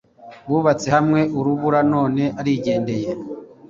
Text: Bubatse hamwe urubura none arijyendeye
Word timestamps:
Bubatse 0.49 0.87
hamwe 0.95 1.21
urubura 1.37 1.79
none 1.93 2.23
arijyendeye 2.39 3.09